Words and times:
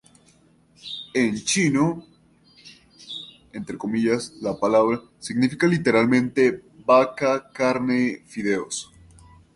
En 1.13 1.35
Chino, 1.49 1.83
"牛肉麵" 3.53 4.97
significa 5.27 5.65
literalmente 5.67 6.41
"vaca-carne-fideos". 6.87 8.75